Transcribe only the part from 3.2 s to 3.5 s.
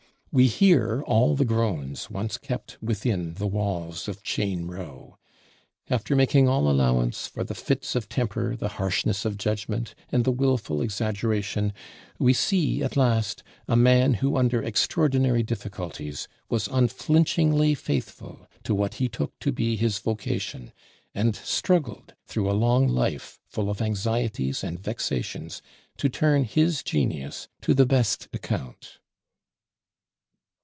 the